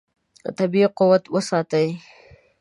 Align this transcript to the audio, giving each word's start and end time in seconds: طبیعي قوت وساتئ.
طبیعي 0.57 0.87
قوت 0.99 1.23
وساتئ. 1.33 1.87